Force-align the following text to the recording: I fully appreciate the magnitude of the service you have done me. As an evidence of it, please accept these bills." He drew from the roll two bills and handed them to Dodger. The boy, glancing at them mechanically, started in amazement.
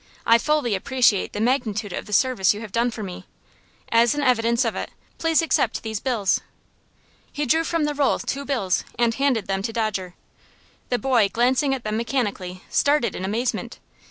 I 0.25 0.39
fully 0.39 0.73
appreciate 0.73 1.31
the 1.31 1.39
magnitude 1.39 1.93
of 1.93 2.07
the 2.07 2.11
service 2.11 2.55
you 2.55 2.61
have 2.61 2.71
done 2.71 2.91
me. 3.05 3.27
As 3.89 4.15
an 4.15 4.23
evidence 4.23 4.65
of 4.65 4.75
it, 4.75 4.89
please 5.19 5.43
accept 5.43 5.83
these 5.83 5.99
bills." 5.99 6.41
He 7.31 7.45
drew 7.45 7.63
from 7.63 7.83
the 7.83 7.93
roll 7.93 8.17
two 8.17 8.43
bills 8.43 8.83
and 8.97 9.13
handed 9.13 9.45
them 9.45 9.61
to 9.61 9.71
Dodger. 9.71 10.15
The 10.89 10.97
boy, 10.97 11.29
glancing 11.31 11.75
at 11.75 11.83
them 11.83 11.97
mechanically, 11.97 12.63
started 12.67 13.15
in 13.15 13.23
amazement. 13.23 13.77